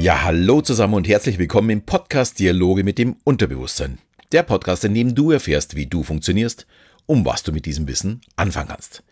[0.00, 3.98] Ja, hallo zusammen und herzlich willkommen im Podcast Dialoge mit dem Unterbewusstsein.
[4.32, 6.66] Der Podcast, in dem du erfährst, wie du funktionierst,
[7.04, 9.02] um was du mit diesem Wissen anfangen kannst.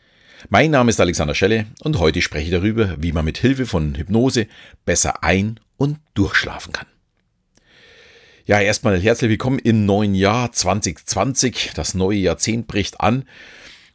[0.49, 3.97] Mein Name ist Alexander Schelle und heute spreche ich darüber, wie man mit Hilfe von
[3.97, 4.47] Hypnose
[4.87, 6.87] besser ein- und durchschlafen kann.
[8.47, 11.73] Ja, erstmal herzlich willkommen im neuen Jahr 2020.
[11.75, 13.27] Das neue Jahrzehnt bricht an.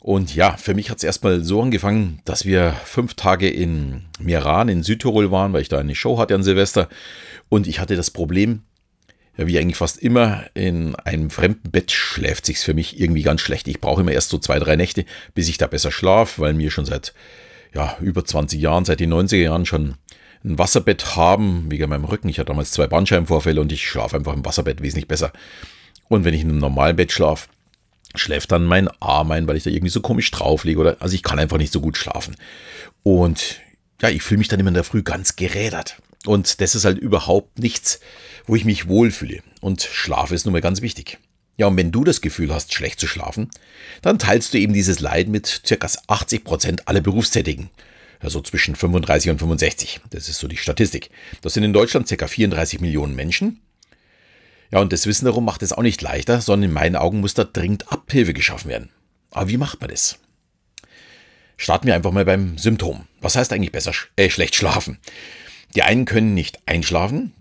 [0.03, 4.67] Und ja, für mich hat es erstmal so angefangen, dass wir fünf Tage in Meran
[4.67, 6.89] in Südtirol waren, weil ich da eine Show hatte an Silvester.
[7.48, 8.63] Und ich hatte das Problem,
[9.38, 13.66] wie eigentlich fast immer, in einem fremden Bett schläft sich's für mich irgendwie ganz schlecht.
[13.70, 16.70] Ich brauche immer erst so zwei, drei Nächte, bis ich da besser schlafe, weil mir
[16.70, 17.13] schon seit
[17.73, 19.95] ja, über 20 Jahren, seit den 90er Jahren schon
[20.43, 22.27] ein Wasserbett haben, wegen meinem Rücken.
[22.27, 25.31] Ich hatte damals zwei Bandscheibenvorfälle und ich schlafe einfach im Wasserbett wesentlich besser.
[26.09, 27.48] Und wenn ich in einem normalen Bett schlafe,
[28.16, 31.16] schläft dann mein Arm ein, weil ich da irgendwie so komisch drauf liege oder, also
[31.16, 32.35] ich kann einfach nicht so gut schlafen.
[33.04, 33.62] Und
[34.01, 35.98] ja, ich fühle mich dann immer in der Früh ganz gerädert.
[36.26, 37.99] Und das ist halt überhaupt nichts,
[38.46, 39.41] wo ich mich wohlfühle.
[39.62, 41.20] Und Schlaf ist nun mal ganz wichtig.
[41.57, 43.49] Ja, und wenn du das Gefühl hast, schlecht zu schlafen,
[44.01, 45.88] dann teilst du eben dieses Leid mit ca.
[46.07, 47.70] 80 Prozent aller Berufstätigen.
[48.20, 50.01] Also zwischen 35 und 65.
[50.10, 51.10] Das ist so die Statistik.
[51.41, 52.27] Das sind in Deutschland ca.
[52.27, 53.60] 34 Millionen Menschen.
[54.74, 57.35] Ja, und das Wissen darum macht es auch nicht leichter, sondern in meinen Augen muss
[57.35, 58.90] da dringend Abhilfe geschaffen werden.
[59.29, 60.18] Aber wie macht man das?
[61.57, 63.05] Starten wir einfach mal beim Symptom.
[63.21, 64.97] Was heißt eigentlich besser, äh, schlecht schlafen?
[65.75, 67.34] Die einen können nicht einschlafen,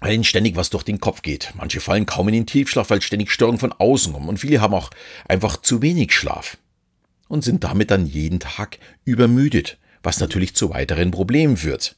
[0.00, 1.54] weil ihnen ständig was durch den Kopf geht.
[1.54, 4.28] Manche fallen kaum in den Tiefschlaf, weil ständig Störungen von außen kommen.
[4.28, 4.90] Und viele haben auch
[5.26, 6.58] einfach zu wenig Schlaf
[7.26, 11.96] und sind damit dann jeden Tag übermüdet, was natürlich zu weiteren Problemen führt.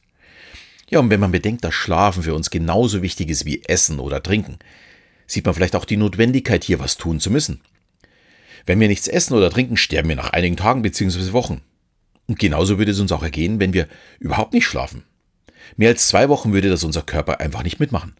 [0.89, 4.23] Ja, und wenn man bedenkt, dass Schlafen für uns genauso wichtig ist wie Essen oder
[4.23, 4.57] Trinken,
[5.27, 7.61] sieht man vielleicht auch die Notwendigkeit, hier was tun zu müssen.
[8.65, 11.31] Wenn wir nichts essen oder trinken, sterben wir nach einigen Tagen bzw.
[11.31, 11.61] Wochen.
[12.27, 13.87] Und genauso würde es uns auch ergehen, wenn wir
[14.19, 15.03] überhaupt nicht schlafen.
[15.77, 18.15] Mehr als zwei Wochen würde das unser Körper einfach nicht mitmachen.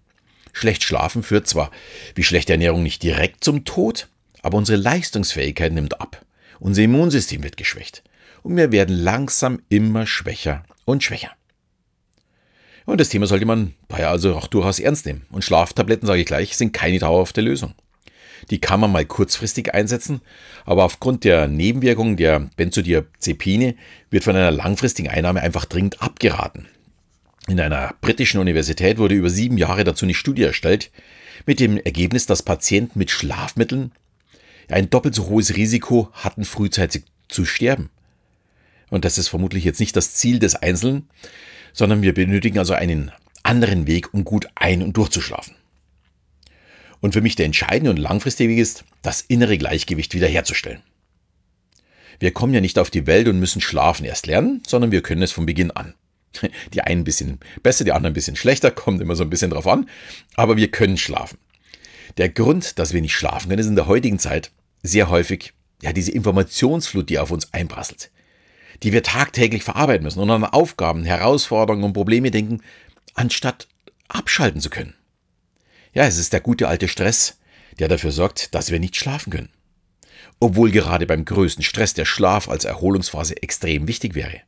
[0.53, 1.71] Schlecht schlafen führt zwar
[2.15, 4.07] wie schlechte Ernährung nicht direkt zum Tod,
[4.41, 6.25] aber unsere Leistungsfähigkeit nimmt ab.
[6.59, 8.03] Unser Immunsystem wird geschwächt.
[8.41, 11.31] Und wir werden langsam immer schwächer und schwächer.
[12.89, 15.21] Und das Thema sollte man daher also auch durchaus ernst nehmen.
[15.29, 17.75] Und Schlaftabletten, sage ich gleich, sind keine dauerhafte Lösung.
[18.49, 20.21] Die kann man mal kurzfristig einsetzen,
[20.65, 23.75] aber aufgrund der Nebenwirkungen der Benzodiazepine
[24.09, 26.65] wird von einer langfristigen Einnahme einfach dringend abgeraten.
[27.47, 30.89] In einer britischen Universität wurde über sieben Jahre dazu eine Studie erstellt,
[31.45, 33.91] mit dem Ergebnis, dass Patienten mit Schlafmitteln
[34.67, 37.91] ein doppelt so hohes Risiko hatten, frühzeitig zu sterben.
[38.89, 41.09] Und das ist vermutlich jetzt nicht das Ziel des Einzelnen,
[41.73, 43.11] sondern wir benötigen also einen
[43.43, 45.55] anderen Weg, um gut ein- und durchzuschlafen.
[46.99, 50.81] Und für mich der entscheidende und langfristige Weg ist, das innere Gleichgewicht wiederherzustellen.
[52.19, 55.21] Wir kommen ja nicht auf die Welt und müssen schlafen erst lernen, sondern wir können
[55.21, 55.93] es von Beginn an.
[56.73, 59.51] Die einen ein bisschen besser, die anderen ein bisschen schlechter, kommt immer so ein bisschen
[59.51, 59.89] drauf an,
[60.35, 61.37] aber wir können schlafen.
[62.17, 64.51] Der Grund, dass wir nicht schlafen können, ist in der heutigen Zeit
[64.83, 68.11] sehr häufig ja diese Informationsflut, die auf uns einprasselt
[68.83, 72.61] die wir tagtäglich verarbeiten müssen und an Aufgaben, Herausforderungen und Probleme denken,
[73.13, 73.67] anstatt
[74.07, 74.95] abschalten zu können.
[75.93, 77.39] Ja, es ist der gute alte Stress,
[77.79, 79.49] der dafür sorgt, dass wir nicht schlafen können.
[80.39, 84.41] Obwohl gerade beim größten Stress der Schlaf als Erholungsphase extrem wichtig wäre.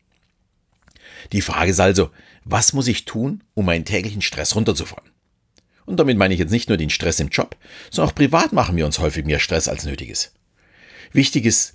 [1.31, 2.09] Die Frage ist also,
[2.43, 5.09] was muss ich tun, um meinen täglichen Stress runterzufahren?
[5.85, 7.57] Und damit meine ich jetzt nicht nur den Stress im Job,
[7.89, 10.33] sondern auch privat machen wir uns häufig mehr Stress als nötig ist.
[11.11, 11.73] Wichtig ist,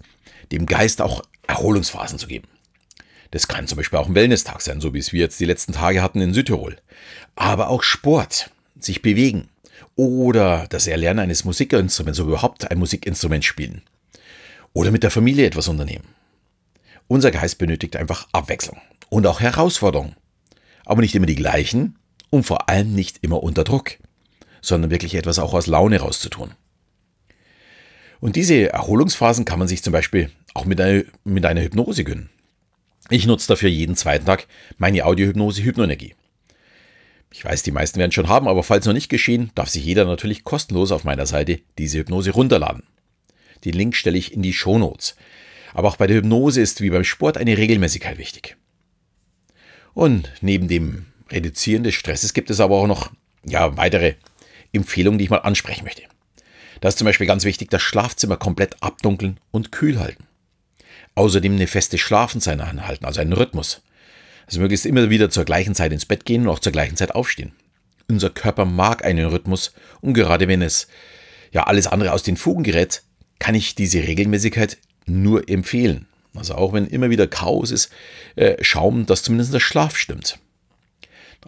[0.53, 2.49] dem Geist auch Erholungsphasen zu geben.
[3.31, 5.73] Das kann zum Beispiel auch ein Wellness-Tag sein, so wie es wir jetzt die letzten
[5.73, 6.77] Tage hatten in Südtirol.
[7.35, 9.49] Aber auch Sport, sich bewegen
[9.95, 13.83] oder das Erlernen eines Musikinstruments oder überhaupt ein Musikinstrument spielen.
[14.73, 16.05] Oder mit der Familie etwas unternehmen.
[17.09, 20.17] Unser Geist benötigt einfach Abwechslung und auch Herausforderungen.
[20.85, 21.99] Aber nicht immer die gleichen
[22.31, 23.99] und vor allem nicht immer unter Druck,
[24.61, 26.53] sondern wirklich etwas auch aus Laune rauszutun.
[28.21, 32.31] Und diese Erholungsphasen kann man sich zum Beispiel auch mit einer, mit einer Hypnose gönnen.
[33.11, 34.47] Ich nutze dafür jeden zweiten Tag
[34.79, 36.15] meine Audiohypnose Hypnoenergie.
[37.33, 40.05] Ich weiß, die meisten werden schon haben, aber falls noch nicht geschehen, darf sich jeder
[40.07, 42.85] natürlich kostenlos auf meiner Seite diese Hypnose runterladen.
[43.65, 45.17] Den Link stelle ich in die Show Notes.
[45.75, 48.57] Aber auch bei der Hypnose ist wie beim Sport eine Regelmäßigkeit wichtig.
[49.93, 53.11] Und neben dem Reduzieren des Stresses gibt es aber auch noch
[53.45, 54.15] ja, weitere
[54.73, 56.03] Empfehlungen, die ich mal ansprechen möchte.
[56.81, 60.25] Da ist zum Beispiel ganz wichtig, das Schlafzimmer komplett abdunkeln und kühl halten.
[61.15, 63.83] Außerdem eine feste Schlafenszeit anhalten, also einen Rhythmus.
[64.47, 67.15] Also möglichst immer wieder zur gleichen Zeit ins Bett gehen und auch zur gleichen Zeit
[67.15, 67.53] aufstehen.
[68.09, 70.87] Unser Körper mag einen Rhythmus und gerade wenn es
[71.53, 73.03] ja alles andere aus den Fugen gerät,
[73.39, 76.07] kann ich diese Regelmäßigkeit nur empfehlen.
[76.35, 77.91] Also auch wenn immer wieder Chaos ist,
[78.37, 80.39] äh, schauen, dass zumindest der Schlaf stimmt.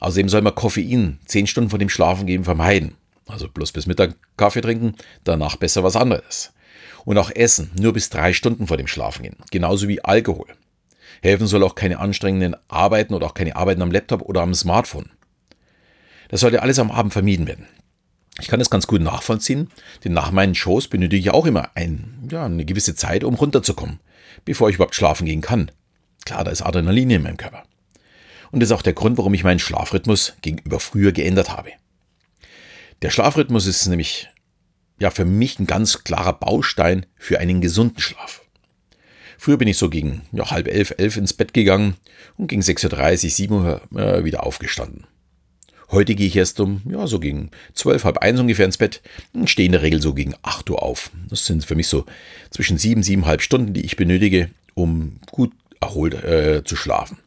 [0.00, 2.94] Außerdem soll man Koffein 10 Stunden vor dem Schlafengehen vermeiden.
[3.28, 4.94] Also bloß bis Mittag Kaffee trinken,
[5.24, 6.52] danach besser was anderes.
[7.04, 9.36] Und auch Essen nur bis drei Stunden vor dem Schlafengehen.
[9.50, 10.46] Genauso wie Alkohol.
[11.22, 15.10] Helfen soll auch keine anstrengenden Arbeiten oder auch keine Arbeiten am Laptop oder am Smartphone.
[16.28, 17.66] Das sollte alles am Abend vermieden werden.
[18.40, 19.68] Ich kann das ganz gut nachvollziehen,
[20.04, 23.98] denn nach meinen Shows benötige ich auch immer ein, ja, eine gewisse Zeit, um runterzukommen,
[24.44, 25.70] bevor ich überhaupt schlafen gehen kann.
[26.24, 27.64] Klar, da ist Adrenalin in meinem Körper.
[28.50, 31.70] Und das ist auch der Grund, warum ich meinen Schlafrhythmus gegenüber früher geändert habe.
[33.02, 34.28] Der Schlafrhythmus ist nämlich
[34.98, 38.42] ja für mich ein ganz klarer Baustein für einen gesunden Schlaf.
[39.38, 41.94] Früher bin ich so gegen ja, halb elf, elf ins Bett gegangen
[42.36, 45.06] und gegen 6.30 Uhr, 7 Uhr äh, wieder aufgestanden.
[45.92, 49.00] Heute gehe ich erst um, ja, so gegen zwölf, halb eins ungefähr ins Bett
[49.32, 51.12] und stehe in der Regel so gegen 8 Uhr auf.
[51.30, 52.04] Das sind für mich so
[52.50, 57.18] zwischen sieben, siebeneinhalb Stunden, die ich benötige, um gut erholt äh, zu schlafen.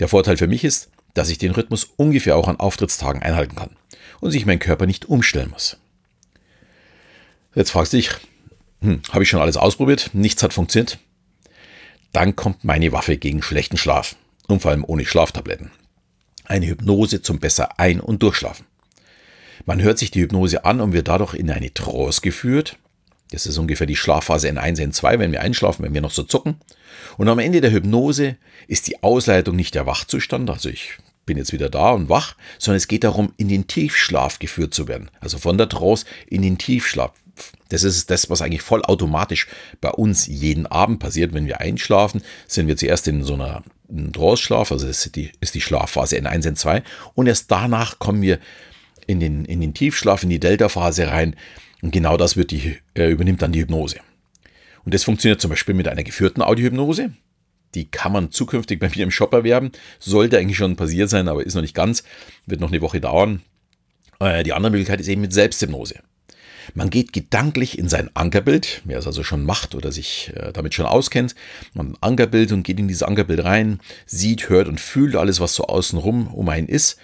[0.00, 3.76] Der Vorteil für mich ist, dass ich den Rhythmus ungefähr auch an Auftrittstagen einhalten kann
[4.20, 5.76] und sich mein Körper nicht umstellen muss.
[7.54, 8.10] Jetzt fragst du dich,
[8.80, 10.98] hm, habe ich schon alles ausprobiert, nichts hat funktioniert?
[12.12, 14.16] Dann kommt meine Waffe gegen schlechten Schlaf
[14.46, 15.70] und vor allem ohne Schlaftabletten.
[16.44, 18.66] Eine Hypnose zum besser ein- und durchschlafen.
[19.66, 22.78] Man hört sich die Hypnose an und wird dadurch in eine Trance geführt.
[23.30, 26.56] Das ist ungefähr die Schlafphase N1, N2, wenn wir einschlafen, wenn wir noch so zucken.
[27.18, 28.36] Und am Ende der Hypnose
[28.66, 30.96] ist die Ausleitung nicht der Wachzustand, also ich
[31.28, 34.88] bin jetzt wieder da und wach, sondern es geht darum, in den Tiefschlaf geführt zu
[34.88, 35.10] werden.
[35.20, 37.12] Also von der Trance in den Tiefschlaf.
[37.68, 39.46] Das ist das, was eigentlich vollautomatisch
[39.80, 41.32] bei uns jeden Abend passiert.
[41.32, 43.62] Wenn wir einschlafen, sind wir zuerst in so einer
[44.12, 46.82] Trance-Schlaf, also das ist die, ist die Schlafphase N1, N2.
[47.14, 48.40] Und erst danach kommen wir
[49.06, 51.36] in den, in den Tiefschlaf, in die Delta-Phase rein.
[51.80, 54.00] Und genau das wird die, äh, übernimmt dann die Hypnose.
[54.84, 57.12] Und das funktioniert zum Beispiel mit einer geführten Audiohypnose.
[57.74, 59.72] Die kann man zukünftig bei mir im Shop erwerben.
[59.98, 62.02] Sollte eigentlich schon passiert sein, aber ist noch nicht ganz.
[62.46, 63.42] Wird noch eine Woche dauern.
[64.20, 66.00] Äh, die andere Möglichkeit ist eben mit Selbsthypnose.
[66.74, 70.74] Man geht gedanklich in sein Ankerbild, wer es also schon macht oder sich äh, damit
[70.74, 71.34] schon auskennt,
[71.72, 75.54] man ein Ankerbild und geht in dieses Ankerbild rein, sieht, hört und fühlt alles, was
[75.54, 76.98] so außenrum um einen ist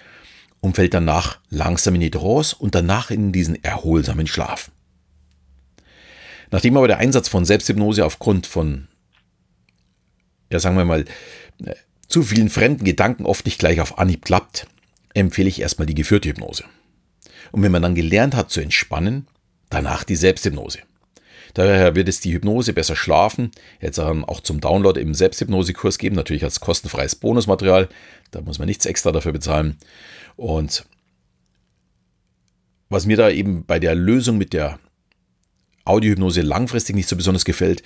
[0.61, 4.71] und fällt danach langsam in die Trance und danach in diesen erholsamen Schlaf.
[6.51, 8.89] Nachdem aber der Einsatz von Selbsthypnose aufgrund von,
[10.55, 11.05] ja sagen wir mal,
[11.65, 11.75] äh,
[12.09, 14.67] zu vielen fremden Gedanken oft nicht gleich auf Anhieb klappt,
[15.13, 16.65] empfehle ich erstmal die geführte Hypnose.
[17.53, 19.27] Und wenn man dann gelernt hat zu entspannen,
[19.75, 20.79] Danach die Selbsthypnose.
[21.55, 26.45] Daher wird es die Hypnose besser schlafen jetzt auch zum Download im Selbsthypnosekurs geben, natürlich
[26.45, 27.89] als kostenfreies Bonusmaterial.
[28.31, 29.77] Da muss man nichts extra dafür bezahlen.
[30.37, 30.85] Und
[32.89, 34.79] was mir da eben bei der Lösung mit der
[35.85, 37.83] Audiohypnose langfristig nicht so besonders gefällt,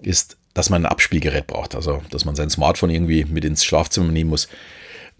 [0.00, 1.74] ist, dass man ein Abspielgerät braucht.
[1.74, 4.48] Also, dass man sein Smartphone irgendwie mit ins Schlafzimmer nehmen muss.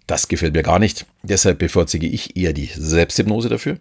[0.06, 1.06] Das gefällt mir gar nicht.
[1.22, 3.78] Deshalb bevorzuge ich eher die Selbsthypnose dafür.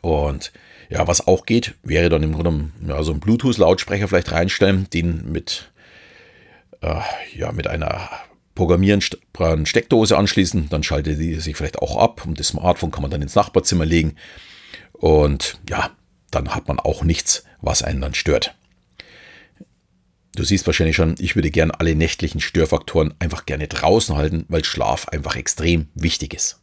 [0.00, 0.52] Und
[0.88, 5.30] ja, was auch geht, wäre dann im Grunde ja, so ein Bluetooth-Lautsprecher vielleicht reinstellen, den
[5.30, 5.72] mit,
[6.80, 7.00] äh,
[7.34, 8.08] ja, mit einer
[8.54, 10.68] programmierbaren Steckdose anschließen.
[10.70, 13.84] Dann schaltet die sich vielleicht auch ab und das Smartphone kann man dann ins Nachbarzimmer
[13.84, 14.14] legen.
[14.92, 15.90] Und ja,
[16.30, 18.54] dann hat man auch nichts, was einen dann stört.
[20.36, 24.64] Du siehst wahrscheinlich schon, ich würde gerne alle nächtlichen Störfaktoren einfach gerne draußen halten, weil
[24.66, 26.60] Schlaf einfach extrem wichtig ist.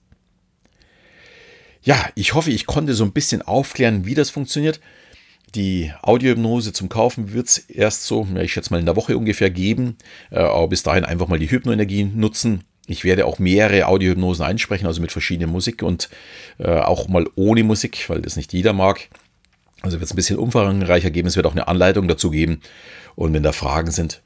[1.81, 4.79] Ja, ich hoffe, ich konnte so ein bisschen aufklären, wie das funktioniert.
[5.55, 9.49] Die Audiohypnose zum Kaufen wird es erst so, ich schätze mal in der Woche ungefähr
[9.49, 9.97] geben,
[10.29, 12.63] äh, aber bis dahin einfach mal die Hypnoenergie nutzen.
[12.85, 16.09] Ich werde auch mehrere Audiohypnosen einsprechen, also mit verschiedener Musik und
[16.59, 19.09] äh, auch mal ohne Musik, weil das nicht jeder mag.
[19.83, 21.27] Also wird es ein bisschen umfangreicher geben.
[21.27, 22.61] Es wird auch eine Anleitung dazu geben.
[23.15, 24.23] Und wenn da Fragen sind,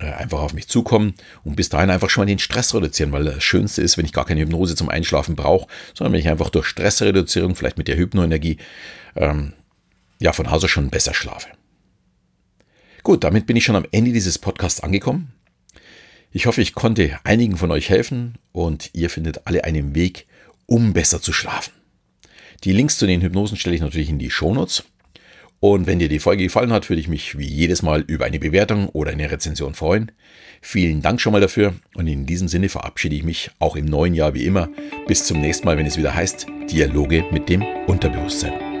[0.00, 3.24] äh, einfach auf mich zukommen und bis dahin einfach schon mal den Stress reduzieren, weil
[3.24, 6.50] das Schönste ist, wenn ich gar keine Hypnose zum Einschlafen brauche, sondern wenn ich einfach
[6.50, 8.58] durch Stressreduzierung, vielleicht mit der Hypnoenergie,
[9.14, 9.52] ähm,
[10.18, 11.48] ja, von Hause schon besser schlafe.
[13.04, 15.32] Gut, damit bin ich schon am Ende dieses Podcasts angekommen.
[16.32, 20.26] Ich hoffe, ich konnte einigen von euch helfen und ihr findet alle einen Weg,
[20.66, 21.72] um besser zu schlafen.
[22.64, 24.84] Die Links zu den Hypnosen stelle ich natürlich in die Shownotes.
[25.64, 28.38] Und wenn dir die Folge gefallen hat, würde ich mich wie jedes Mal über eine
[28.38, 30.12] Bewertung oder eine Rezension freuen.
[30.60, 34.12] Vielen Dank schon mal dafür und in diesem Sinne verabschiede ich mich auch im neuen
[34.12, 34.68] Jahr wie immer.
[35.06, 38.73] Bis zum nächsten Mal, wenn es wieder heißt Dialoge mit dem Unterbewusstsein.